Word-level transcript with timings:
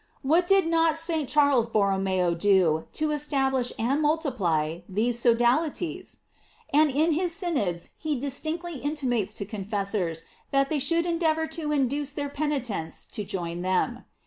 What 0.23 0.47
did 0.47 0.65
not 0.65 0.97
St. 0.97 1.29
Charles 1.29 1.67
Borromeo 1.67 2.33
do 2.33 2.87
to 2.93 3.11
establish 3.11 3.71
and 3.77 4.01
multiply 4.01 4.79
these 4.89 5.19
sodalities? 5.19 6.17
And 6.73 6.89
in 6.89 7.11
his 7.11 7.35
synods 7.35 7.91
he 7.99 8.19
distinctly 8.19 8.77
intimates 8.79 9.31
to 9.35 9.45
confessors 9.45 10.23
that 10.49 10.71
they 10.71 10.79
should 10.79 11.05
endeavor 11.05 11.45
to 11.53 11.71
induce 11.71 12.13
their 12.13 12.29
penitents 12.29 13.05
to 13.13 13.23
join 13.23 13.61
them. 13.61 14.05